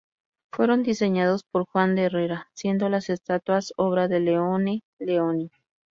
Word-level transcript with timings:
Fueron 0.51 0.81
diseñados 0.81 1.43
por 1.43 1.65
Juan 1.67 1.93
de 1.95 2.05
Herrera, 2.05 2.47
siendo 2.55 2.89
las 2.89 3.11
estatuas 3.11 3.71
obra 3.77 4.07
de 4.07 4.19
Leone 4.19 4.81
Leoni. 4.99 5.51